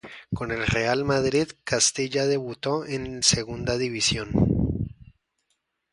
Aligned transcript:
Con 0.33 0.49
el 0.49 0.65
Real 0.65 1.05
Madrid 1.05 1.47
Castilla 1.63 2.25
debutó 2.25 2.85
en 2.87 3.21
Segunda 3.21 3.77
División. 3.77 4.31